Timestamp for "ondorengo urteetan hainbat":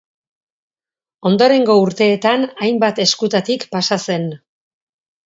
1.29-3.03